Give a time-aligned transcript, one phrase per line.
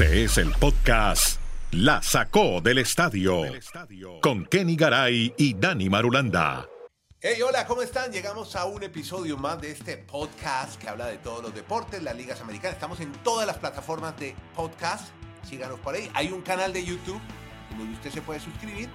[0.00, 1.40] Este es el podcast
[1.72, 3.42] La Sacó del Estadio
[4.22, 6.68] con Kenny Garay y Dani Marulanda.
[7.20, 8.12] Hey, hola, ¿cómo están?
[8.12, 12.14] Llegamos a un episodio más de este podcast que habla de todos los deportes, las
[12.14, 12.74] ligas americanas.
[12.74, 15.08] Estamos en todas las plataformas de podcast.
[15.42, 16.08] Síganos por ahí.
[16.14, 17.20] Hay un canal de YouTube
[17.76, 18.88] donde usted se puede suscribir.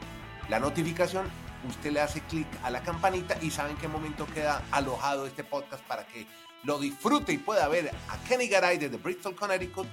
[0.47, 1.25] La notificación,
[1.67, 5.43] usted le hace clic a la campanita y sabe en qué momento queda alojado este
[5.43, 6.25] podcast para que
[6.63, 9.87] lo disfrute y pueda ver a Kenny Garay desde Bristol, Connecticut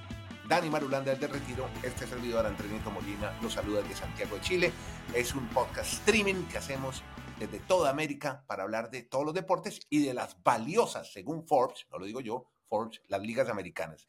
[0.50, 4.72] Dani Marulanda desde Retiro, este servidor Andrenito Molina los saluda desde Santiago de Chile.
[5.14, 7.04] Es un podcast streaming que hacemos
[7.38, 11.86] desde toda América para hablar de todos los deportes y de las valiosas, según Forbes,
[11.92, 14.08] no lo digo yo, Forbes, las ligas americanas.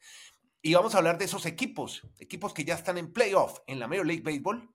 [0.60, 3.86] Y vamos a hablar de esos equipos, equipos que ya están en playoff en la
[3.86, 4.68] Major League Baseball.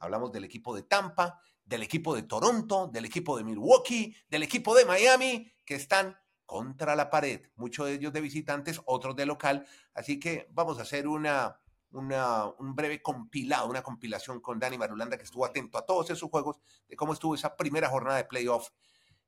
[0.00, 4.74] Hablamos del equipo de Tampa, del equipo de Toronto, del equipo de Milwaukee, del equipo
[4.74, 9.66] de Miami, que están contra la pared, muchos de ellos de visitantes, otros de local.
[9.94, 11.60] Así que vamos a hacer una,
[11.92, 16.30] una, un breve compilado, una compilación con Dani Marulanda, que estuvo atento a todos esos
[16.30, 18.70] juegos, de cómo estuvo esa primera jornada de playoff.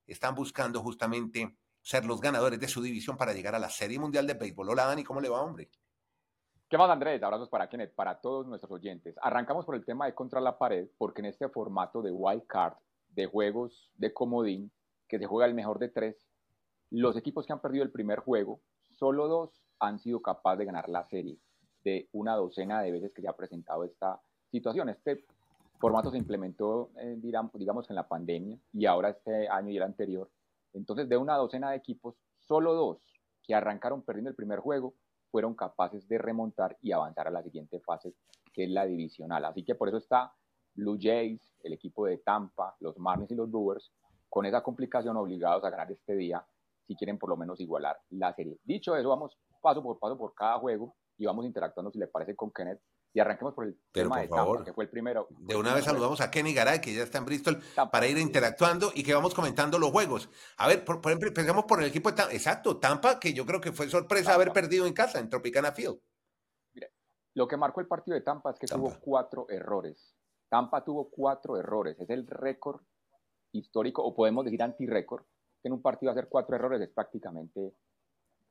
[0.06, 4.26] Están buscando justamente ser los ganadores de su división para llegar a la Serie Mundial
[4.26, 4.70] de Béisbol.
[4.70, 5.70] Hola Dani, ¿cómo le va, hombre?
[6.68, 7.22] ¿Qué más, Andrés?
[7.22, 9.14] Abrazos para Kenneth, para todos nuestros oyentes.
[9.20, 12.74] Arrancamos por el tema de contra la pared, porque en este formato de wild card,
[13.10, 14.72] de juegos de comodín,
[15.06, 16.26] que se juega el mejor de tres,
[17.00, 18.60] los equipos que han perdido el primer juego,
[18.92, 21.38] solo dos han sido capaces de ganar la serie
[21.82, 24.88] de una docena de veces que se ha presentado esta situación.
[24.88, 25.24] Este
[25.80, 30.30] formato se implementó, eh, digamos, en la pandemia y ahora este año y el anterior.
[30.72, 32.98] Entonces, de una docena de equipos, solo dos
[33.42, 34.94] que arrancaron perdiendo el primer juego
[35.32, 38.14] fueron capaces de remontar y avanzar a la siguiente fase,
[38.52, 39.44] que es la divisional.
[39.44, 40.32] Así que por eso está
[40.74, 43.92] Blue Jays, el equipo de Tampa, los Marlins y los Brewers,
[44.30, 46.44] con esa complicación obligados a ganar este día
[46.86, 48.58] si quieren por lo menos igualar la serie.
[48.64, 52.36] Dicho eso, vamos paso por paso por cada juego y vamos interactuando, si le parece,
[52.36, 52.80] con Kenneth.
[53.16, 55.28] Y arranquemos por el tema de Tampa, que fue el primero.
[55.30, 57.62] De una vez saludamos a Kenny Garay, que ya está en Bristol,
[57.92, 60.28] para ir interactuando y que vamos comentando los juegos.
[60.58, 62.32] A ver, por, ejemplo, empezamos por el equipo de Tampa.
[62.32, 66.00] Exacto, Tampa, que yo creo que fue sorpresa haber perdido en casa, en Tropicana Field.
[67.34, 70.16] Lo que marcó el partido de Tampa es que tuvo cuatro errores.
[70.48, 71.98] Tampa tuvo cuatro errores.
[72.00, 72.80] Es el récord
[73.52, 75.24] histórico, o podemos decir anti-récord,
[75.64, 77.74] en un partido hacer cuatro errores es prácticamente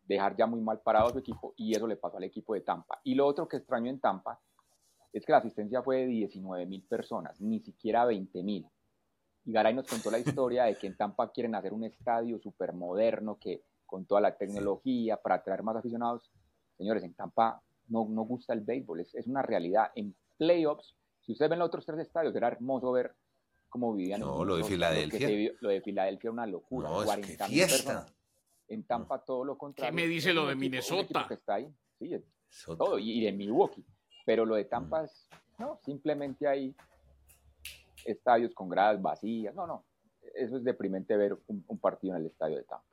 [0.05, 2.61] dejar ya muy mal parado a su equipo y eso le pasó al equipo de
[2.61, 2.99] Tampa.
[3.03, 4.39] Y lo otro que extraño en Tampa
[5.13, 8.67] es que la asistencia fue de 19 mil personas, ni siquiera 20 mil.
[9.45, 12.73] Y Garay nos contó la historia de que en Tampa quieren hacer un estadio súper
[12.73, 16.31] moderno, que con toda la tecnología para atraer más aficionados.
[16.77, 19.91] Señores, en Tampa no, no gusta el béisbol, es, es una realidad.
[19.95, 23.13] En playoffs, si ustedes ven los otros tres estadios, era hermoso ver
[23.73, 24.19] como vivían.
[24.19, 25.51] No, lo de Filadelfia.
[25.59, 26.89] Lo, de Filadelfia era una locura.
[26.89, 28.05] No, 40 fiesta.
[28.67, 29.89] En Tampa todo lo contrario.
[29.89, 31.25] ¿Qué me dice lo de Minnesota?
[31.27, 31.67] Que está ahí.
[31.97, 32.11] Sí,
[32.77, 32.99] todo.
[32.99, 33.83] Y, de Milwaukee.
[34.27, 35.05] Pero lo de Tampa mm.
[35.05, 36.75] es, no, simplemente hay
[38.05, 39.55] estadios con gradas vacías.
[39.55, 39.83] No, no.
[40.35, 42.85] Eso es deprimente ver un partido en el estadio de Tampa.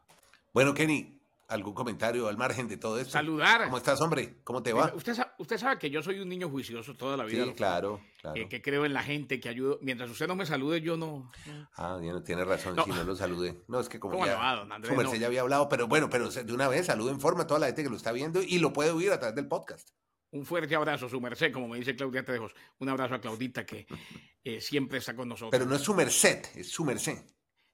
[0.54, 1.19] Bueno, Kenny,
[1.50, 3.10] ¿Algún comentario al margen de todo esto?
[3.10, 3.64] Saludar.
[3.64, 4.36] ¿Cómo estás, hombre?
[4.44, 4.92] ¿Cómo te va?
[4.94, 7.44] Usted, usted sabe que yo soy un niño juicioso toda la vida.
[7.44, 8.48] Sí, claro, claro.
[8.48, 9.80] Que, creo en la gente, que ayudo.
[9.82, 11.28] Mientras usted no me salude, yo no.
[11.74, 13.64] Ah, tiene razón, si no lo salude.
[13.66, 16.86] No, es que como ya, no, ya había hablado, pero bueno, pero de una vez
[16.86, 19.10] saludo en forma a toda la gente que lo está viendo y lo puede oír
[19.10, 19.90] a través del podcast.
[20.30, 22.54] Un fuerte abrazo, su merced, como me dice Claudia Tejos.
[22.78, 23.88] Un abrazo a Claudita, que
[24.44, 25.50] eh, siempre está con nosotros.
[25.50, 27.18] Pero no es su merced, es su merced.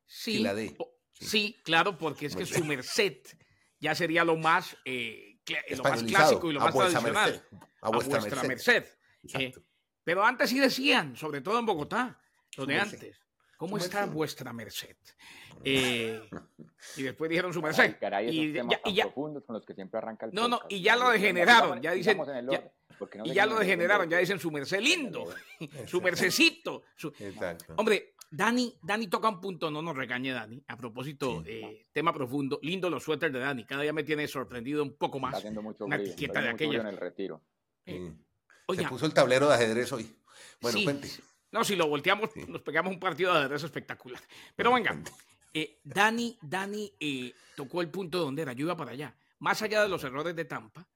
[0.07, 0.75] Sí, la de.
[1.13, 3.19] sí, claro, porque es que su merced
[3.79, 5.39] ya sería lo más, eh,
[5.71, 7.43] lo más clásico y lo más tradicional.
[7.81, 8.85] a vuestra, merced.
[9.35, 9.53] Eh,
[10.03, 12.21] pero antes sí decían, sobre todo en Bogotá,
[12.57, 13.21] lo de antes.
[13.57, 14.97] ¿Cómo está vuestra merced?
[15.65, 16.21] Eh,
[16.97, 17.97] y después dijeron su merced.
[18.29, 18.53] y,
[18.93, 22.21] ya, con los que siempre arranca el No, no, y ya lo degeneraron, ya dicen.
[23.25, 25.27] y ya lo degeneraron, ya dicen su merced lindo,
[25.87, 26.85] su mercecito.
[27.19, 27.75] Exacto.
[27.77, 30.63] Hombre, Dani, Dani toca un punto, no nos regañe Dani.
[30.69, 33.65] A propósito, eh, tema profundo, lindo los suéteres de Dani.
[33.65, 35.43] Cada día me tiene sorprendido un poco más.
[35.43, 36.81] Está mucho una etiqueta de aquella.
[36.81, 37.41] En el retiro.
[37.87, 38.13] Eh,
[38.75, 40.15] Se puso el tablero de ajedrez hoy.
[40.61, 41.09] Bueno, cuente.
[41.51, 44.21] No, si lo volteamos, nos pegamos un partido de ajedrez espectacular.
[44.55, 45.01] Pero venga,
[45.55, 46.93] eh, Dani, Dani
[47.57, 49.17] tocó el punto donde era, yo iba para allá.
[49.39, 50.87] Más allá de los errores de Tampa,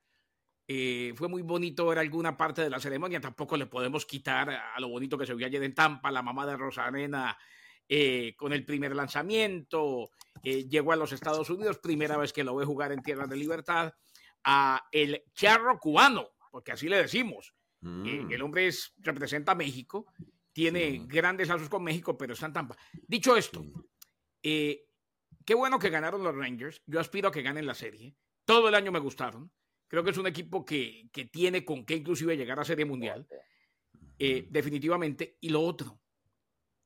[0.73, 4.79] eh, fue muy bonito ver alguna parte de la ceremonia, tampoco le podemos quitar a
[4.79, 7.37] lo bonito que se vio ayer en Tampa, la mamá de Rosanena
[7.89, 10.13] eh, con el primer lanzamiento,
[10.45, 13.35] eh, llegó a los Estados Unidos, primera vez que lo ve jugar en Tierra de
[13.35, 13.93] Libertad,
[14.45, 17.53] a el charro cubano, porque así le decimos.
[17.81, 18.31] Mm.
[18.31, 20.07] el hombre es, representa a México,
[20.53, 22.77] tiene grandes lazos con México, pero está en Tampa.
[23.09, 23.65] Dicho esto,
[24.41, 24.87] qué
[25.57, 28.15] bueno que ganaron los Rangers, yo aspiro a que ganen la serie,
[28.45, 29.51] todo el año me gustaron
[29.91, 33.27] Creo que es un equipo que, que tiene con qué inclusive llegar a Serie Mundial.
[34.23, 35.39] Eh, definitivamente.
[35.41, 35.99] Y lo otro,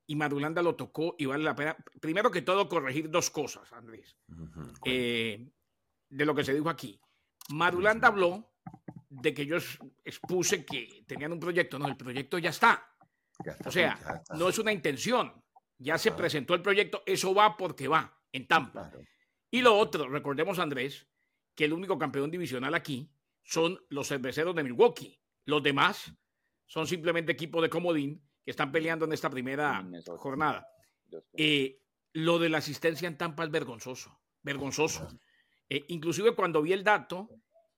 [0.06, 4.17] y Madulanda lo tocó y vale la pena, primero que todo, corregir dos cosas, Andrés,
[4.85, 5.51] eh,
[6.09, 6.99] de lo que se dijo aquí.
[7.51, 8.53] Madulanda habló
[9.11, 9.56] de que yo
[10.05, 12.89] expuse que tenían un proyecto, no, el proyecto ya está.
[13.67, 15.45] o sea, no es una intención,
[15.77, 18.93] ya se presentó el proyecto, eso va porque va, en Tampa.
[19.51, 21.06] Y lo otro, recordemos, Andrés,
[21.55, 23.11] que el único campeón divisional aquí
[23.43, 25.21] son los cerveceros de Milwaukee.
[25.45, 26.12] Los demás
[26.67, 29.87] son simplemente equipos de comodín que están peleando en esta primera
[30.17, 30.67] jornada.
[31.33, 31.81] Eh,
[32.12, 35.09] lo de la asistencia en Tampa es vergonzoso, vergonzoso.
[35.69, 37.29] Eh, inclusive cuando vi el dato,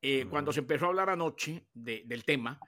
[0.00, 2.60] eh, cuando se empezó a hablar anoche del tema,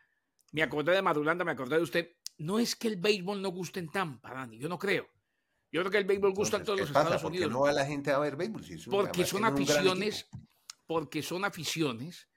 [0.52, 2.16] me acordé de Madulanda, me acordé de usted.
[2.38, 5.08] No es que el béisbol no guste en Tampa, Dani, yo no creo.
[5.70, 7.52] Yo creo que el béisbol gusta en todos los Estados Unidos.
[7.52, 8.62] no va la gente a ver béisbol?
[8.90, 10.28] porque son aficiones,
[10.88, 12.28] porque son aficiones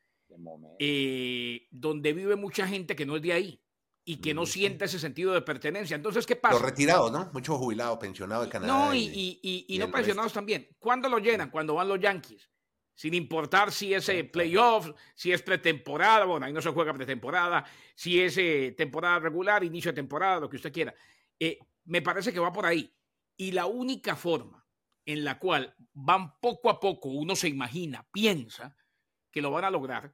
[1.71, 3.63] donde vive mucha gente que no es de ahí
[4.03, 5.95] y que no siente ese sentido de pertenencia.
[5.95, 6.55] Entonces, ¿qué pasa?
[6.55, 7.29] Los retirados, ¿no?
[7.33, 8.73] Muchos jubilados, pensionados de Canadá.
[8.73, 10.67] No, y, y, no pensionados también.
[10.79, 11.49] ¿Cuándo lo llenan?
[11.49, 12.49] Cuando van los Yankees.
[12.93, 17.65] Sin importar si es eh, playoff, si es pretemporada, bueno, ahí no se juega pretemporada,
[17.95, 20.93] si es eh, temporada regular, inicio de temporada, lo que usted quiera.
[21.39, 22.93] Eh, me parece que va por ahí.
[23.37, 24.60] Y la única forma
[25.05, 28.75] en la cual van poco a poco, uno se imagina, piensa
[29.31, 30.13] que lo van a lograr,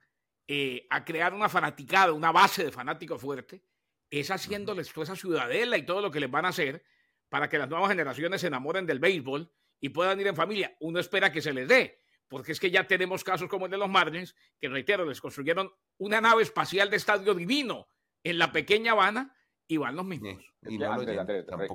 [0.89, 3.63] a crear una fanaticada, una base de fanáticos fuerte,
[4.09, 6.83] es haciéndoles toda esa ciudadela y todo lo que les van a hacer
[7.29, 9.51] para que las nuevas generaciones se enamoren del béisbol
[9.81, 10.75] y puedan ir en familia.
[10.79, 11.99] Uno espera que se les dé,
[12.29, 15.71] porque es que ya tenemos casos como el de los Marlins, que reitero, les construyeron
[15.97, 17.89] una nave espacial de estadio divino
[18.23, 19.35] en la pequeña Habana
[19.67, 20.43] y van los mismos.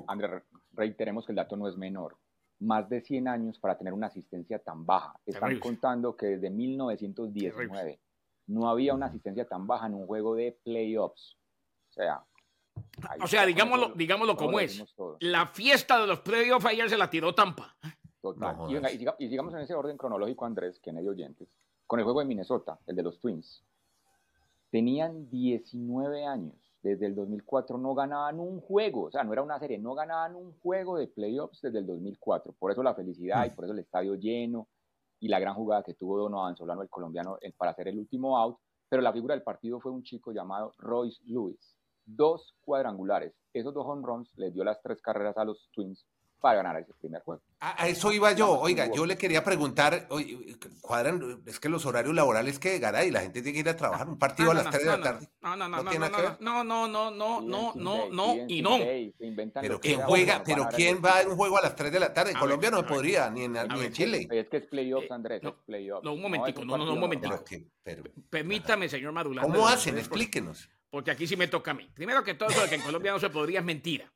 [0.07, 2.17] Andrés, reiteremos que el dato no es menor.
[2.63, 5.13] Más de 100 años para tener una asistencia tan baja.
[5.25, 7.99] Están contando que desde 1919
[8.47, 11.37] no había una asistencia tan baja en un juego de playoffs.
[11.89, 12.23] O sea,
[13.21, 14.83] o sea, digámoslo, digámoslo como es.
[15.19, 17.75] La fiesta de los playoffs ayer se la tiró Tampa.
[18.21, 18.55] Total.
[19.19, 21.49] y, sigamos en ese orden cronológico, Andrés, que hay oyentes,
[21.85, 23.63] con el juego de Minnesota, el de los Twins.
[24.69, 26.55] Tenían 19 años.
[26.83, 29.05] Desde el 2004 no ganaban un juego.
[29.05, 32.53] O sea, no era una serie, no ganaban un juego de playoffs desde el 2004.
[32.59, 33.55] Por eso la felicidad y mm.
[33.55, 34.67] por eso el estadio lleno
[35.19, 38.57] y la gran jugada que tuvo Donovan Solano, el colombiano, para hacer el último out.
[38.89, 43.33] Pero la figura del partido fue un chico llamado Royce Lewis dos cuadrangulares.
[43.53, 46.05] Esos dos home runs les dio las tres carreras a los Twins
[46.43, 47.41] para ganar ese primer juego.
[47.61, 48.59] A, eso iba yo.
[48.59, 53.21] Oiga, yo le quería preguntar, oye, cuadran, es que los horarios laborales que garay, la
[53.21, 55.29] gente tiene que ir a trabajar un partido a las 3 de la tarde.
[55.41, 58.77] No, no, no, no, no, no, no, no, no, no, no, no, y no.
[59.61, 62.31] Pero quién juega, pero quién va a un juego a las 3 de la tarde.
[62.31, 64.27] En Colombia no se podría, ni en, ni en Chile.
[64.29, 66.03] Es que es playoffs, Andrés, es playoffs.
[66.03, 67.41] No, un momentico, no, no, un momentico.
[68.29, 69.43] Permítame, señor Madula.
[69.43, 69.97] ¿Cómo hacen?
[69.97, 71.89] Explíquenos porque aquí sí me toca a mí.
[71.91, 74.12] Primero que todo, eso de que en Colombia no se podría es mentira.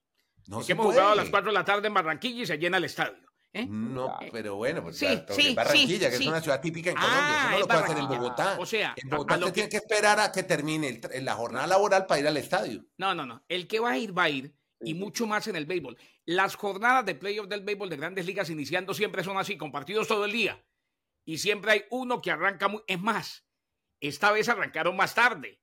[0.47, 2.85] No hemos jugado a las 4 de la tarde en Barranquilla y se llena el
[2.85, 3.27] estadio.
[3.53, 3.65] ¿eh?
[3.67, 7.49] No, pero bueno, pues sí, sí, Barranquilla, que es una ciudad típica en Colombia, eso
[7.49, 8.57] no ah, lo puede hacer en Bogotá.
[8.59, 12.19] O sea, en Bogotá usted tiene que esperar a que termine la jornada laboral para
[12.19, 12.85] ir al estadio.
[12.97, 13.43] No, no, no.
[13.47, 15.97] El que va a ir, va a ir, y mucho más en el béisbol.
[16.25, 20.07] Las jornadas de playoff del béisbol de grandes ligas iniciando siempre son así, con partidos
[20.07, 20.63] todo el día.
[21.25, 22.81] Y siempre hay uno que arranca muy.
[22.87, 23.45] Es más,
[23.99, 25.61] esta vez arrancaron más tarde.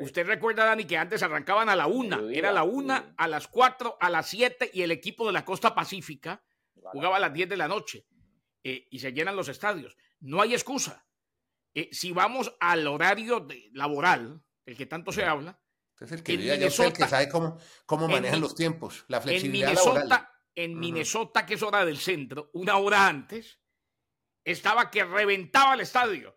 [0.00, 3.96] Usted recuerda, Dani, que antes arrancaban a la una, era la una, a las cuatro,
[4.00, 6.44] a las siete y el equipo de la costa pacífica
[6.74, 8.06] jugaba a las diez de la noche
[8.62, 9.96] eh, y se llenan los estadios.
[10.20, 11.06] No hay excusa.
[11.74, 15.60] Eh, si vamos al horario laboral, el que tanto se habla,
[15.98, 20.32] es el que, el que sabe cómo, cómo manejan los tiempos, la flexibilidad en Minnesota,
[20.54, 23.60] En Minnesota, que es hora del centro, una hora antes,
[24.44, 26.35] estaba que reventaba el estadio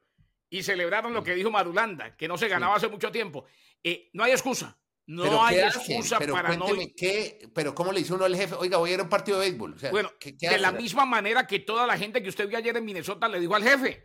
[0.49, 3.45] y celebraron lo que dijo Madulanda, que no se ganaba hace mucho tiempo.
[3.83, 4.77] Eh, no hay excusa.
[5.05, 8.53] No hay excusa para no Qué, pero ¿cómo le hizo uno al jefe?
[8.53, 9.75] Oiga, voy a ir a un partido de béisbol.
[9.91, 13.27] bueno, de la misma manera que toda la gente que usted vio ayer en Minnesota
[13.27, 14.03] le dijo al jefe.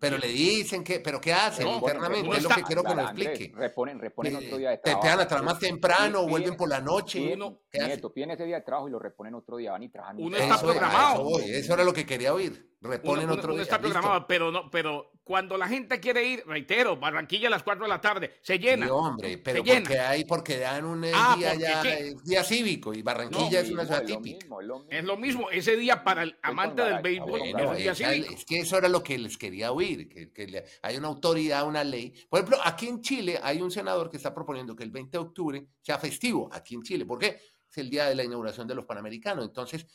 [0.00, 2.36] Pero le dicen que, pero ¿qué hacen internamente?
[2.36, 3.52] es lo que quiero que me explique.
[3.54, 5.02] reponen, reponen otro día de trabajo.
[5.02, 7.34] Te, van a trabajar más temprano, vuelven por la noche.
[7.34, 10.16] Uno, nieto, piden ese día de trabajo y lo reponen otro día, van y trabajan.
[10.18, 11.38] Uno está programado.
[11.40, 12.74] Eso, era lo que quería oír.
[12.80, 13.54] Reponen otro día.
[13.54, 17.62] Uno está programado, pero, no, pero cuando la gente quiere ir, reitero, Barranquilla a las
[17.62, 18.86] 4 de la tarde, se llena.
[18.86, 21.82] Sí, hombre, pero porque hay, porque dan un eh, ah, día ya,
[22.22, 24.46] día cívico y Barranquilla es una ciudad típica.
[24.90, 27.40] es, lo mismo, ese día para el amante del béisbol
[27.78, 31.66] es, es, que eso era lo que les quería oír, que, que hay una autoridad,
[31.66, 32.12] una ley.
[32.28, 35.24] Por ejemplo, aquí en Chile hay un senador que está proponiendo que el 20 de
[35.24, 37.06] octubre sea festivo, aquí en Chile.
[37.06, 37.38] ¿Por qué?
[37.74, 39.44] Es el día de la inauguración de los Panamericanos.
[39.44, 39.86] Entonces,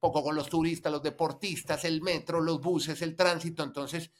[0.00, 3.62] poco con los turistas, los deportistas, el metro, los buses, el tránsito.
[3.62, 4.10] Entonces,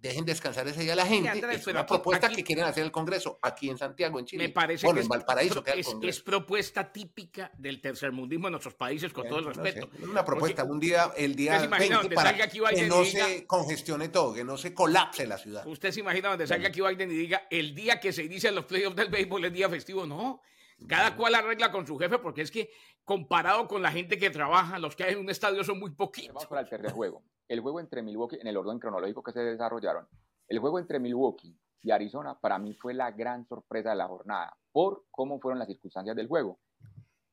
[0.00, 1.42] dejen descansar ese día a la gente.
[1.52, 4.46] es una propuesta que quieren hacer el Congreso aquí en Santiago, en Chile.
[4.46, 5.64] Me parece que en Valparaíso.
[6.02, 9.90] Es, propuesta típica del tercermundismo en nuestros países, con todo el respeto.
[10.02, 14.56] una propuesta, un día, el día 20 para que no se congestione todo, que no
[14.56, 15.66] se colapse la ciudad.
[15.66, 18.66] Usted se imagina donde salga aquí Biden y diga, el día que se inician los
[18.66, 20.06] playoffs del béisbol es día festivo.
[20.06, 20.40] No,
[20.88, 22.70] cada cual arregla con su jefe, porque es que
[23.04, 26.34] comparado con la gente que trabaja, los que hay en un estadio son muy poquitos.
[26.34, 27.22] Vamos para el tercer juego
[27.52, 30.06] el juego entre Milwaukee, en el orden cronológico que se desarrollaron,
[30.48, 34.56] el juego entre Milwaukee y Arizona para mí fue la gran sorpresa de la jornada,
[34.72, 36.58] por cómo fueron las circunstancias del juego.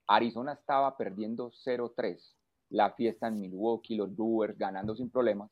[0.08, 2.20] Arizona estaba perdiendo 0-3,
[2.72, 5.50] la fiesta en Milwaukee, los Brewers ganando sin problemas,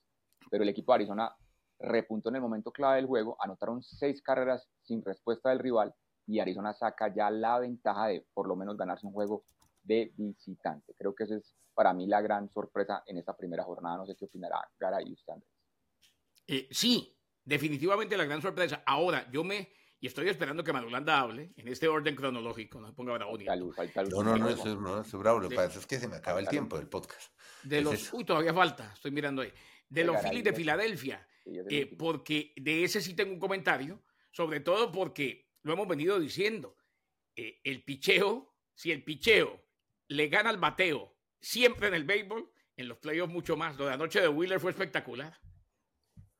[0.51, 1.33] pero el equipo de Arizona
[1.79, 5.93] repuntó en el momento clave del juego, anotaron seis carreras sin respuesta del rival
[6.27, 9.45] y Arizona saca ya la ventaja de por lo menos ganarse un juego
[9.83, 10.93] de visitante.
[10.97, 13.97] Creo que esa es para mí la gran sorpresa en esta primera jornada.
[13.97, 15.51] No sé qué opinará Gara y usted, Andrés.
[16.47, 18.83] Eh, sí, definitivamente la gran sorpresa.
[18.85, 19.71] Ahora, yo me...
[19.99, 22.79] Y estoy esperando que Madulanda hable en este orden cronológico.
[22.79, 23.35] No ponga bravo.
[23.37, 25.39] No, no, no, eso, no, es bravo.
[25.39, 27.33] Lo que pasa es que se me acaba el tiempo del podcast.
[27.63, 28.13] De los...
[28.13, 28.91] Uy, todavía falta.
[28.93, 29.51] Estoy mirando ahí.
[29.89, 31.27] De los Phillies de Filadelfia.
[31.45, 34.03] Eh, porque de ese sí tengo un comentario.
[34.31, 36.75] Sobre todo porque lo hemos venido diciendo.
[37.35, 39.61] Eh, el picheo, si el picheo
[40.07, 43.77] le gana al bateo siempre en el béisbol, en los playoffs mucho más.
[43.77, 45.37] Lo de anoche de Wheeler fue espectacular.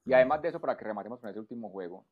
[0.06, 2.08] Y además de eso, para que rematemos con ese último juego,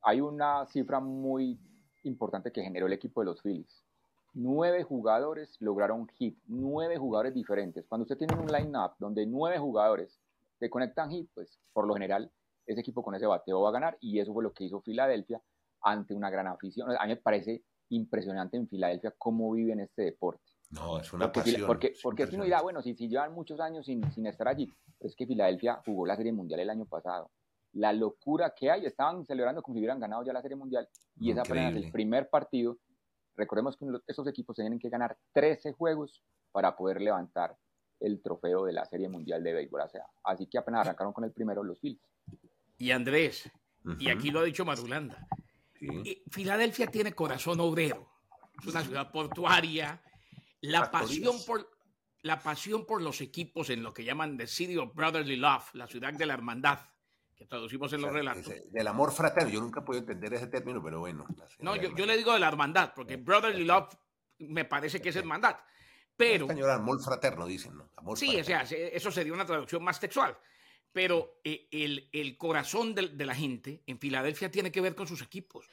[0.00, 1.58] hay una cifra muy
[2.04, 3.84] importante que generó el equipo de los Phillies.
[4.32, 7.86] Nueve jugadores lograron hit, nueve jugadores diferentes.
[7.86, 10.20] Cuando usted tiene un line-up donde nueve jugadores
[10.58, 12.30] se conectan hit, pues por lo general
[12.66, 15.42] ese equipo con ese bateo va a ganar y eso fue lo que hizo Filadelfia
[15.82, 16.90] ante una gran afición.
[16.90, 20.42] A mí me parece impresionante en Filadelfia cómo viven este deporte.
[20.70, 23.58] No, es una porque, Porque, porque es que uno dirá, bueno, si, si llevan muchos
[23.60, 24.70] años sin, sin estar allí,
[25.00, 27.30] es que Filadelfia jugó la Serie Mundial el año pasado.
[27.72, 31.30] La locura que hay, estaban celebrando como si hubieran ganado ya la Serie Mundial y
[31.30, 32.78] es apenas el primer partido.
[33.36, 37.56] Recordemos que esos equipos tienen que ganar 13 juegos para poder levantar
[38.00, 39.80] el trofeo de la Serie Mundial de Béisbol.
[39.80, 42.02] O sea, así que apenas arrancaron con el primero los Phillies.
[42.76, 43.50] Y Andrés,
[43.98, 44.64] y aquí lo ha dicho
[45.80, 48.10] Madulanda, Filadelfia tiene corazón obrero.
[48.60, 50.02] Es una ciudad portuaria,
[50.60, 51.70] la pasión, por,
[52.22, 55.86] la pasión por los equipos en lo que llaman The City of Brotherly Love, la
[55.86, 56.80] ciudad de la hermandad,
[57.36, 58.52] que traducimos en los relatos.
[58.70, 61.26] del amor fraterno, yo nunca puedo entender ese término, pero bueno.
[61.60, 63.94] No, yo, yo, le digo de la hermandad, porque Brotherly Love
[64.38, 65.56] me parece que es hermandad.
[66.16, 66.46] Pero.
[66.46, 67.90] Español, amor fraterno, dicen, ¿no?
[67.96, 70.36] Amor sí, o sea, eso sería una traducción más textual.
[70.92, 75.06] Pero eh, el, el, corazón de, de, la gente en Filadelfia tiene que ver con
[75.06, 75.66] sus equipos.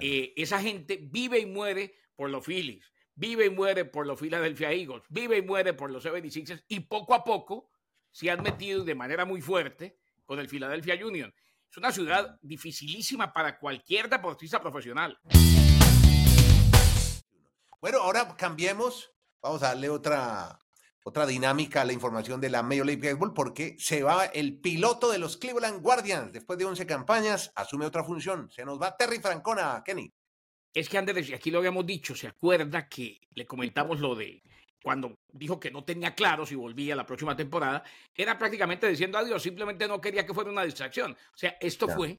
[0.00, 4.72] Eh, esa gente vive y muere por los Phillies, vive y muere por los Philadelphia
[4.72, 7.70] Eagles, vive y muere por los 76ers y poco a poco
[8.10, 11.32] se han metido de manera muy fuerte con el Philadelphia Union.
[11.70, 15.18] Es una ciudad dificilísima para cualquier deportista profesional.
[17.80, 19.10] Bueno, ahora cambiemos.
[19.40, 20.58] Vamos a darle otra,
[21.08, 25.10] otra dinámica a la información de la Major League Baseball porque se va el piloto
[25.10, 26.32] de los Cleveland Guardians.
[26.32, 28.50] Después de 11 campañas, asume otra función.
[28.50, 30.12] Se nos va Terry Francona, Kenny.
[30.72, 34.42] Es que Andrés, aquí lo habíamos dicho, ¿se acuerda que le comentamos lo de
[34.82, 37.82] cuando dijo que no tenía claro si volvía la próxima temporada?
[38.14, 41.12] Era prácticamente diciendo adiós, simplemente no quería que fuera una distracción.
[41.12, 42.18] O sea, esto fue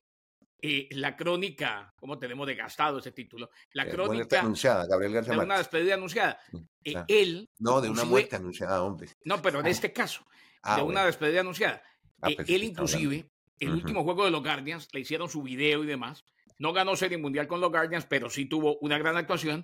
[0.62, 5.58] eh, la crónica, como tenemos desgastado ese título, la crónica anunciada, Gabriel García de una
[5.58, 6.40] despedida anunciada.
[6.84, 9.10] Eh, él no de una muerte anunciada, hombre.
[9.24, 10.26] No, pero en este caso,
[10.64, 11.82] ah, de una despedida anunciada.
[12.22, 15.84] Ah, eh, pues él inclusive, el último juego de los Guardians, le hicieron su video
[15.84, 16.26] y demás,
[16.60, 19.64] no ganó Serie Mundial con los Guardians, pero sí tuvo una gran actuación.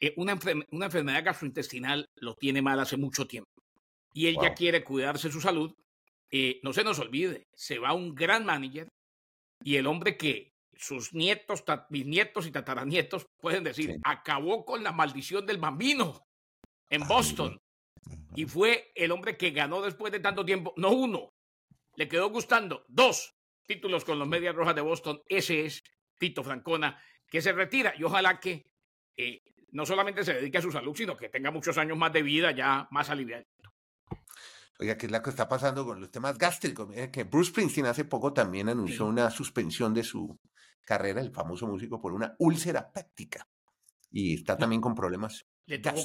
[0.00, 0.36] Eh, una,
[0.72, 3.62] una, enfermedad gastrointestinal lo tiene mal hace mucho tiempo.
[4.12, 5.72] Y él ya quiere cuidarse su salud.
[6.30, 8.90] Eh, no se nos olvide, se va un gran manager
[9.64, 15.46] y el hombre que sus nietos, bisnietos y tataranietos pueden decir, acabó con la maldición
[15.46, 16.26] del bambino
[16.90, 17.58] en Boston.
[18.34, 21.28] Y fue el hombre que ganó después de tanto tiempo, no uno,
[21.94, 23.34] le quedó gustando dos
[23.66, 25.22] títulos con los Medias Rojas de Boston.
[25.28, 25.82] Ese es
[26.18, 28.66] Tito Francona, que se retira y ojalá que
[29.16, 29.40] eh,
[29.70, 32.50] no solamente se dedique a su salud, sino que tenga muchos años más de vida
[32.50, 33.44] ya más aliviado.
[34.82, 36.88] Oiga, ¿qué es lo que está pasando con los temas gástricos?
[37.12, 40.36] que Bruce Springsteen hace poco también anunció una suspensión de su
[40.84, 43.46] carrera, el famoso músico, por una úlcera péptica.
[44.10, 46.04] Y está también con problemas le tocó,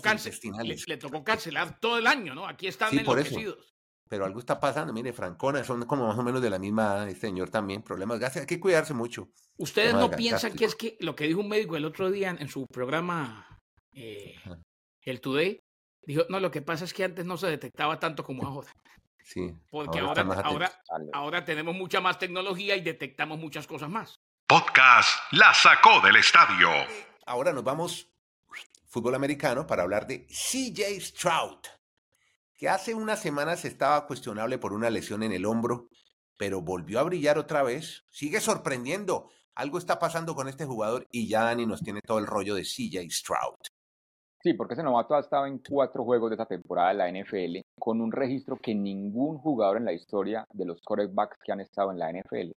[0.85, 2.47] le, tocó cancelar todo el año, ¿no?
[2.47, 3.73] Aquí están sí, enloquecidos
[4.07, 4.93] pero algo está pasando.
[4.93, 8.37] Mire, Francona, son como más o menos de la misma este señor también, problemas gas,
[8.37, 9.31] hay que cuidarse mucho.
[9.57, 12.47] ¿Ustedes no piensan que es que lo que dijo un médico el otro día en
[12.47, 13.59] su programa,
[13.93, 14.35] eh,
[15.01, 15.59] el Today,
[16.07, 18.73] dijo, no, lo que pasa es que antes no se detectaba tanto como ahora.
[19.23, 19.53] Sí.
[19.69, 20.71] Porque ahora, ahora,
[21.11, 24.21] ahora, tenemos mucha más tecnología y detectamos muchas cosas más.
[24.47, 26.69] Podcast La sacó del estadio.
[27.25, 28.07] Ahora nos vamos
[28.85, 31.59] fútbol americano para hablar de CJ Stroud,
[32.55, 35.89] que hace unas semanas estaba cuestionable por una lesión en el hombro,
[36.37, 38.05] pero volvió a brillar otra vez.
[38.09, 39.29] Sigue sorprendiendo.
[39.55, 42.63] Algo está pasando con este jugador y ya Dani nos tiene todo el rollo de
[42.63, 43.57] CJ Stroud.
[44.43, 47.59] Sí, porque ese novato ha estado en cuatro juegos de esta temporada de la NFL
[47.79, 51.91] con un registro que ningún jugador en la historia de los quarterbacks que han estado
[51.91, 52.51] en la NFL.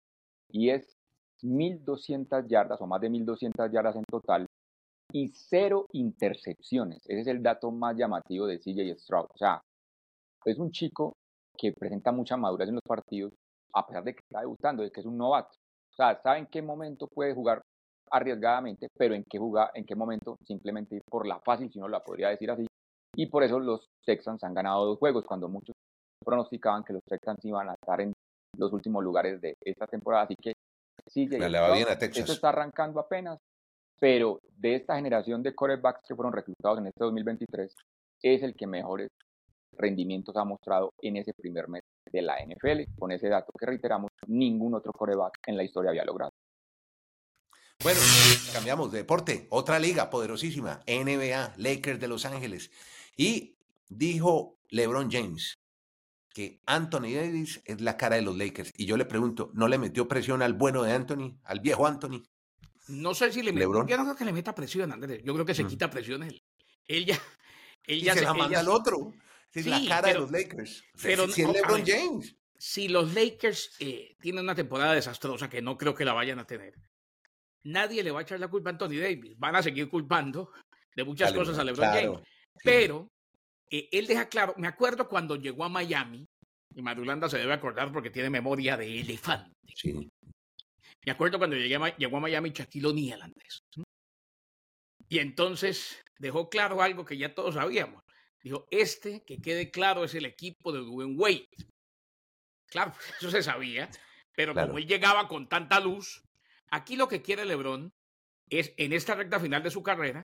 [0.50, 0.96] Y es
[1.42, 4.46] 1.200 yardas o más de 1.200 yardas en total
[5.12, 7.02] y cero intercepciones.
[7.06, 9.26] Ese es el dato más llamativo de CJ Stroud.
[9.34, 9.60] O sea,
[10.44, 11.14] es un chico
[11.56, 13.32] que presenta mucha madurez en los partidos,
[13.74, 15.56] a pesar de que está debutando, de que es un novato.
[15.92, 17.62] O sea, sabe en qué momento puede jugar
[18.10, 21.88] arriesgadamente, pero en qué, jugar, en qué momento simplemente ir por la fácil, si no
[21.88, 22.66] la podría decir así.
[23.16, 25.74] Y por eso los Texans han ganado dos juegos, cuando muchos
[26.24, 28.12] pronosticaban que los Texans iban a estar en
[28.56, 30.24] los últimos lugares de esta temporada.
[30.24, 30.52] Así que
[31.06, 33.38] sí, esto está arrancando apenas,
[33.98, 37.74] pero de esta generación de quarterbacks que fueron reclutados en este 2023,
[38.22, 39.08] es el que mejores
[39.76, 44.10] rendimientos ha mostrado en ese primer mes de la NFL, con ese dato que reiteramos,
[44.26, 46.29] ningún otro quarterback en la historia había logrado.
[47.82, 48.00] Bueno,
[48.52, 49.46] cambiamos de deporte.
[49.48, 52.70] Otra liga poderosísima, NBA, Lakers de Los Ángeles.
[53.16, 53.56] Y
[53.88, 55.58] dijo LeBron James
[56.34, 58.72] que Anthony Davis es la cara de los Lakers.
[58.76, 62.22] Y yo le pregunto, ¿no le metió presión al bueno de Anthony, al viejo Anthony?
[62.88, 63.86] No sé si le metió.
[63.86, 65.22] Yo no creo que le meta presión, Andrés.
[65.24, 65.68] Yo creo que se mm.
[65.68, 66.42] quita presión él.
[66.86, 67.20] Él ya.
[67.84, 69.14] Él ya se, la manda al otro.
[69.52, 70.84] Es la cara de los Lakers.
[71.02, 72.36] Pero, si, LeBron James.
[72.58, 76.46] Si los Lakers eh, tienen una temporada desastrosa, que no creo que la vayan a
[76.46, 76.74] tener,
[77.64, 79.38] nadie le va a echar la culpa a Anthony Davis.
[79.38, 80.52] Van a seguir culpando
[80.94, 82.20] de muchas cosas a LeBron James.
[82.62, 83.10] Pero
[83.70, 86.28] eh, él deja claro, me acuerdo cuando llegó a Miami,
[86.74, 89.56] y Madulanda se debe acordar porque tiene memoria de elefante.
[89.74, 90.10] Sí.
[91.04, 93.64] Me acuerdo cuando llegué llegó a Miami Shaquille O'Neal, Andrés.
[95.08, 98.04] Y entonces dejó claro algo que ya todos sabíamos.
[98.42, 101.48] Dijo, este, que quede claro, es el equipo de Dwayne Wade.
[102.68, 103.90] Claro, eso se sabía,
[104.34, 106.22] pero como él llegaba con tanta luz,
[106.70, 107.92] Aquí lo que quiere LeBron
[108.48, 110.22] es, en esta recta final de su carrera,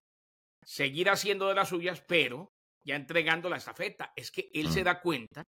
[0.62, 2.52] seguir haciendo de las suyas, pero
[2.84, 4.12] ya entregando la estafeta.
[4.16, 4.84] Es que él se mm.
[4.84, 5.44] da cuenta,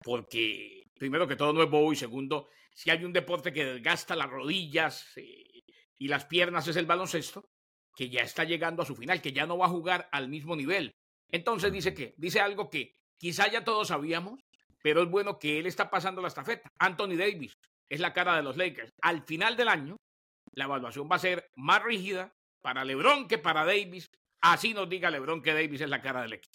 [0.00, 4.16] porque primero que todo no es bobo y segundo, si hay un deporte que desgasta
[4.16, 5.62] las rodillas eh,
[5.98, 7.48] y las piernas es el baloncesto,
[7.94, 10.56] que ya está llegando a su final, que ya no va a jugar al mismo
[10.56, 10.94] nivel.
[11.30, 14.40] Entonces dice que, dice algo que quizá ya todos sabíamos,
[14.82, 16.70] pero es bueno que él está pasando la estafeta.
[16.78, 17.54] Anthony Davis
[17.88, 18.92] es la cara de los Lakers.
[19.00, 19.96] Al final del año,
[20.54, 24.10] la evaluación va a ser más rígida para LeBron que para Davis.
[24.40, 26.54] Así nos diga LeBron que Davis es la cara del equipo.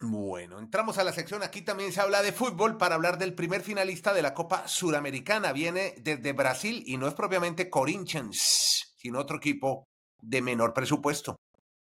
[0.00, 1.42] Bueno, entramos a la sección.
[1.42, 5.52] Aquí también se habla de fútbol para hablar del primer finalista de la Copa Suramericana.
[5.52, 9.88] Viene desde Brasil y no es propiamente Corinthians, sino otro equipo
[10.20, 11.36] de menor presupuesto.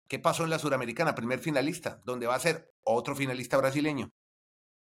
[0.08, 1.16] ¿Qué pasó en la Suramericana?
[1.16, 4.10] Primer finalista, donde va a ser otro finalista brasileño.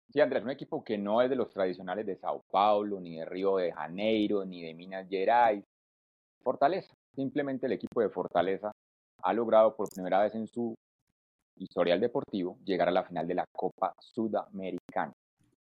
[0.09, 3.25] Sí, Andrés, un equipo que no es de los tradicionales de Sao Paulo, ni de
[3.25, 5.63] Río de Janeiro, ni de Minas Gerais.
[6.41, 8.71] Fortaleza, simplemente el equipo de Fortaleza
[9.23, 10.75] ha logrado por primera vez en su
[11.57, 15.13] historial deportivo llegar a la final de la Copa Sudamericana.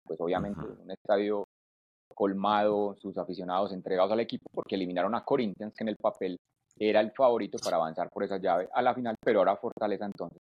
[0.03, 1.45] Pues obviamente un estadio
[2.13, 6.37] colmado, sus aficionados entregados al equipo porque eliminaron a Corinthians, que en el papel
[6.77, 10.39] era el favorito para avanzar por esa llave a la final, pero ahora Fortaleza entonces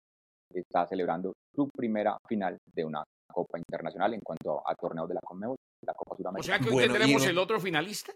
[0.52, 5.20] está celebrando su primera final de una Copa Internacional en cuanto a torneos de la
[5.20, 6.56] Conmebol, la Copa Sudamericana.
[6.56, 8.12] O sea que hoy tendremos el otro finalista.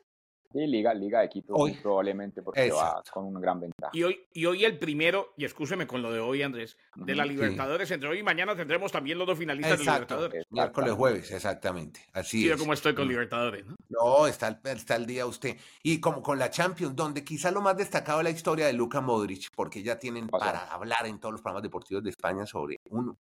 [0.53, 3.93] Sí, Liga, Liga de Quito, probablemente porque va con una gran ventaja.
[3.95, 7.25] Y hoy, y hoy el primero, y escúcheme con lo de hoy, Andrés, de la
[7.25, 10.45] Libertadores, entre hoy y mañana tendremos también los dos finalistas de Libertadores.
[10.51, 12.01] Miércoles, jueves, exactamente.
[12.13, 13.77] Así sí, como estoy con Libertadores, ¿no?
[13.91, 15.57] No, está, está el día usted.
[15.85, 19.01] Y como con la Champions, donde quizá lo más destacado es la historia de Luka
[19.01, 23.17] Modric, porque ya tienen para hablar en todos los programas deportivos de España sobre un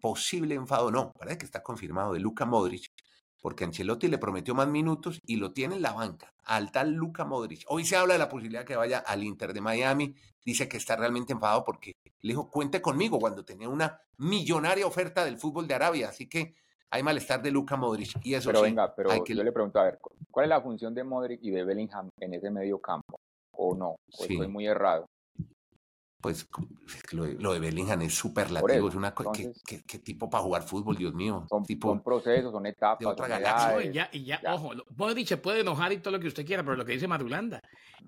[0.00, 2.90] posible enfado, no, parece que está confirmado de Luca Modric,
[3.40, 7.24] porque Ancelotti le prometió más minutos y lo tiene en la banca, al tal Luca
[7.24, 7.64] Modric.
[7.68, 10.96] Hoy se habla de la posibilidad que vaya al Inter de Miami, dice que está
[10.96, 15.74] realmente enfadado porque le dijo, cuente conmigo cuando tenía una millonaria oferta del fútbol de
[15.74, 16.54] Arabia, así que
[16.90, 19.98] hay malestar de Luca Modric y eso Pero venga, pero yo le pregunto, a ver,
[20.30, 23.20] ¿cuál es la función de Modric y de Bellingham en ese medio campo?
[23.52, 23.90] ¿O no?
[23.90, 25.06] ¿O estoy muy errado?
[26.20, 26.48] Pues
[27.12, 29.52] lo de, lo de Bellingham es superlativo, es una ¿qué,
[29.86, 31.46] qué, tipo para jugar fútbol, Dios mío.
[31.48, 33.84] Son, tipo, procesos, son etapas.
[33.84, 36.64] Y ya, y ya, ojo, bueno, se puede enojar y todo lo que usted quiera,
[36.64, 37.60] pero lo que dice Madulanda,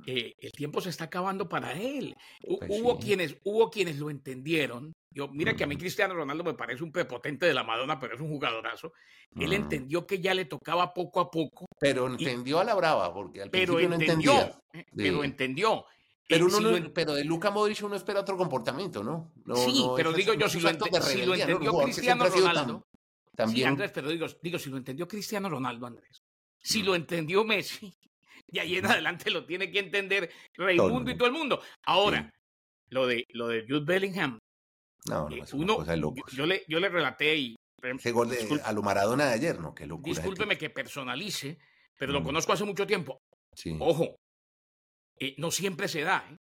[0.07, 2.17] eh, el tiempo se está acabando para él.
[2.41, 4.93] Pues hubo, quienes, hubo quienes lo entendieron.
[5.13, 8.15] Yo, mira que a mí Cristiano Ronaldo me parece un prepotente de la Madonna, pero
[8.15, 8.93] es un jugadorazo.
[9.37, 11.67] Él entendió que ya le tocaba poco a poco.
[11.79, 14.63] Pero entendió a la brava, porque al pero principio entendió, no entendía.
[14.73, 15.85] Eh, pero entendió.
[16.31, 19.33] Pero, uno pero de Luca Modric uno espera otro comportamiento, ¿no?
[19.57, 22.87] sí, pero digo yo, si lo, entendió Cristiano Ronaldo.
[23.35, 23.67] también...
[23.67, 26.23] Andrés, pero digo, digo, si lo entendió Cristiano Ronaldo, Andrés.
[26.63, 27.93] Si lo entendió Messi,
[28.47, 31.61] y ahí en adelante lo tiene que entender Raimundo y todo el mundo.
[31.85, 32.33] Ahora,
[32.91, 34.39] lo de lo de Jude Bellingham.
[35.07, 37.57] No, no, eh, es uno, cosa de Yo, le, yo le relaté y.
[38.13, 39.75] Gol de, a lo Maradona de ayer, ¿no?
[39.75, 40.15] Qué locura.
[40.15, 41.59] Discúlpeme que personalice,
[41.99, 42.25] pero lo mm.
[42.25, 43.19] conozco hace mucho tiempo.
[43.55, 43.75] Sí.
[43.81, 44.17] Ojo,
[45.21, 46.27] eh, no siempre se da.
[46.31, 46.37] ¿eh?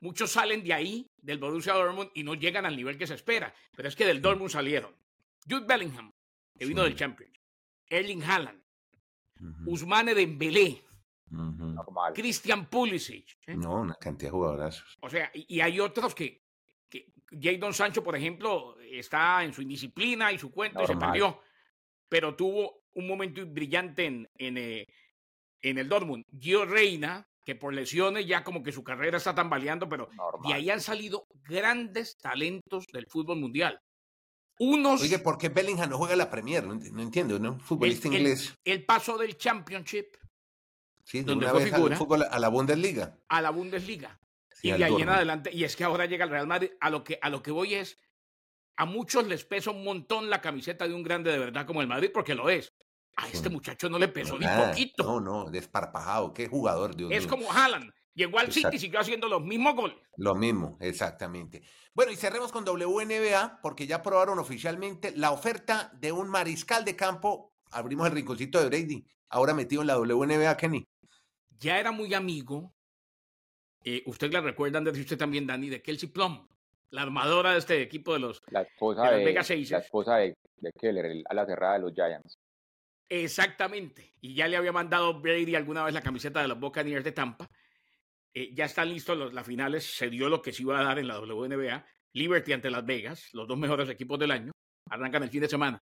[0.00, 3.54] Muchos salen de ahí, del Borussia Dortmund, y no llegan al nivel que se espera.
[3.74, 4.94] Pero es que del Dortmund salieron.
[5.48, 6.12] Jude Bellingham,
[6.58, 7.40] que vino del Champions.
[7.88, 8.62] Erling Haaland.
[9.66, 10.82] Usmane Dembélé.
[12.14, 13.38] Christian Pulisic.
[13.46, 13.56] ¿eh?
[13.56, 14.82] No, una cantidad de jugadores.
[15.00, 16.42] O sea, y, hay otros que,
[16.88, 21.40] que Jadon Sancho, por ejemplo, está en su indisciplina y su cuento y se perdió.
[22.08, 24.86] Pero tuvo un momento brillante en, en,
[25.62, 26.24] en el Dortmund.
[26.38, 30.10] Gio Reina, que por lesiones ya como que su carrera está tambaleando, pero
[30.46, 33.80] de ahí han salido grandes talentos del fútbol mundial.
[34.58, 35.00] Unos.
[35.00, 36.66] Oye, ¿por qué Bellingham no juega la Premier?
[36.66, 37.58] No, entiendo, ¿no?
[37.58, 38.54] Futbolista inglés.
[38.62, 40.08] El, paso del Championship.
[41.02, 43.16] Sí, donde una vez al fútbol, a la Bundesliga.
[43.30, 44.20] A la Bundesliga.
[44.62, 45.50] y de ahí en adelante.
[45.50, 46.72] Y es que ahora llega el Real Madrid.
[46.82, 47.96] A lo que, a lo que voy es.
[48.76, 51.88] A muchos les pesa un montón la camiseta de un grande de verdad como el
[51.88, 52.67] Madrid, porque lo es.
[53.18, 55.02] A este muchacho no le pesó ni poquito.
[55.02, 56.32] No, no, desparpajado.
[56.32, 57.92] Qué jugador, Dios Es como Haaland.
[58.14, 59.96] Llegó al City y siguió haciendo los mismos goles.
[60.16, 61.62] Lo mismo, exactamente.
[61.94, 66.94] Bueno, y cerremos con WNBA, porque ya aprobaron oficialmente la oferta de un mariscal de
[66.94, 67.54] campo.
[67.72, 70.86] Abrimos el rinconcito de Brady, ahora metido en la WNBA, Kenny.
[71.58, 72.72] Ya era muy amigo.
[73.82, 76.46] Eh, usted la recuerda, Andrés, y usted también, Dani, de Kelsey Plum,
[76.90, 80.72] la armadora de este equipo de los, la esposa de, Vega La esposa de, de
[80.72, 82.38] Keller, a la cerrada de los Giants.
[83.08, 84.14] Exactamente.
[84.20, 87.50] Y ya le había mandado Brady alguna vez la camiseta de los Buccaneers de Tampa.
[88.34, 89.84] Eh, ya están listos las finales.
[89.84, 91.84] Se dio lo que se iba a dar en la WNBA.
[92.12, 94.52] Liberty ante Las Vegas, los dos mejores equipos del año.
[94.90, 95.78] Arrancan el fin de semana.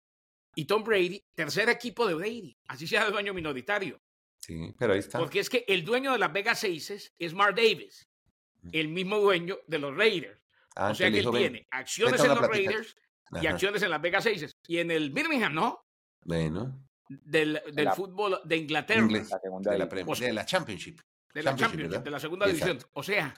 [0.56, 2.58] Y Tom Brady, tercer equipo de Brady.
[2.68, 4.00] Así sea de dueño minoritario.
[4.40, 5.20] Sí, pero ahí está.
[5.20, 8.08] Porque es que el dueño de Las Vegas Aces es Mark Davis,
[8.72, 10.40] el mismo dueño de los Raiders.
[10.76, 12.96] Ah, o sea que él tiene acciones en los Raiders
[13.42, 14.52] y acciones en Las Vegas Aces.
[14.68, 15.86] Y en el Birmingham, ¿no?
[16.26, 19.08] Bueno del, del fútbol de Inglaterra.
[19.08, 21.00] de, la de, la Championship.
[21.34, 22.80] De la Championship, de la segunda división.
[22.94, 23.36] O sea,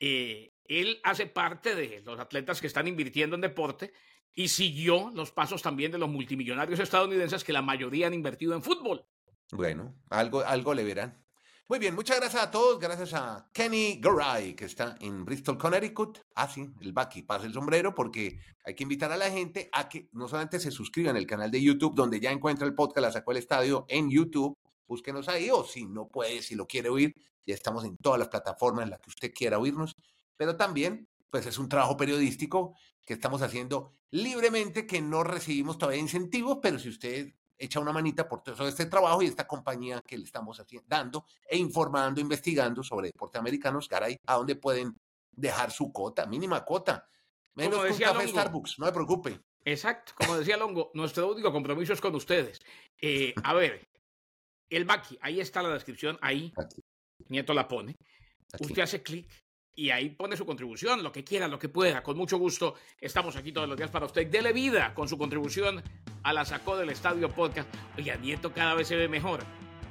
[0.00, 3.92] eh, él hace parte de los atletas que están invirtiendo en deporte
[4.34, 8.62] y siguió los pasos también de los multimillonarios estadounidenses que la mayoría han invertido en
[8.62, 9.06] fútbol.
[9.52, 11.23] Bueno, algo, algo le verán.
[11.66, 12.78] Muy bien, muchas gracias a todos.
[12.78, 16.18] Gracias a Kenny Garay, que está en Bristol, Connecticut.
[16.34, 19.88] Ah, sí, el Bucky, pasa el sombrero, porque hay que invitar a la gente a
[19.88, 23.12] que no solamente se suscriban al canal de YouTube, donde ya encuentra el podcast La
[23.12, 24.58] Sacó el Estadio en YouTube.
[24.86, 27.14] Búsquenos ahí, o si no puede, si lo quiere oír,
[27.46, 29.96] ya estamos en todas las plataformas en las que usted quiera oírnos.
[30.36, 36.02] Pero también, pues es un trabajo periodístico que estamos haciendo libremente, que no recibimos todavía
[36.02, 37.32] incentivos, pero si usted
[37.64, 41.56] echa una manita por todo este trabajo y esta compañía que le estamos dando e
[41.56, 44.98] informando, investigando sobre deportes americanos, caray, a dónde pueden
[45.30, 47.08] dejar su cota, mínima cota.
[47.54, 49.40] Menos un café Starbucks, no me preocupe.
[49.64, 52.60] Exacto, como decía Longo, nuestro único compromiso es con ustedes.
[53.00, 53.88] Eh, a ver,
[54.68, 56.52] el Baki, ahí está la descripción, ahí.
[57.28, 57.96] Nieto la pone.
[58.60, 59.28] Usted hace clic
[59.76, 62.02] y ahí pone su contribución, lo que quiera, lo que pueda.
[62.02, 64.26] Con mucho gusto estamos aquí todos los días para usted.
[64.26, 65.82] Dele vida con su contribución
[66.22, 67.68] a la sacó del estadio podcast.
[67.96, 69.40] Oiga, Nieto cada vez se ve mejor.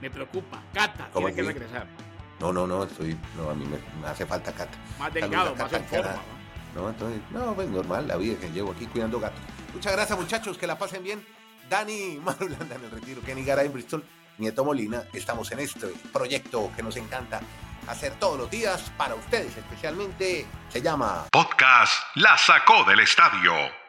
[0.02, 0.64] Me preocupa.
[0.74, 1.88] Cata, tiene que regresar.
[2.40, 4.78] No, no, no, estoy, no, a mí me, hace falta Cata.
[5.00, 6.22] Más delgado, más en forma.
[6.76, 9.40] No, entonces, no, pues normal, la vida que llevo aquí cuidando gatos.
[9.74, 11.24] Muchas gracias, muchachos, que la pasen bien.
[11.70, 14.04] Dani Marulanda en el retiro, Kenny Garay en Bristol,
[14.40, 17.42] Nieto Molina, estamos en este proyecto que nos encanta
[17.88, 20.46] hacer todos los días para ustedes especialmente.
[20.70, 23.83] Se llama Podcast La Sacó del Estadio.